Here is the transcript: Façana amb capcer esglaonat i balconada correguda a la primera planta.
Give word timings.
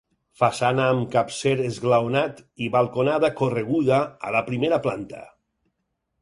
Façana 0.41 0.85
amb 0.93 1.01
capcer 1.15 1.51
esglaonat 1.67 2.41
i 2.69 2.71
balconada 2.77 3.31
correguda 3.43 4.01
a 4.31 4.35
la 4.39 4.43
primera 4.49 4.81
planta. 4.89 5.23